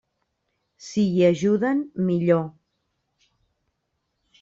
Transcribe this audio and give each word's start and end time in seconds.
Si 0.85 1.03
hi 1.17 1.21
ajuden, 1.29 1.85
millor. 2.09 2.43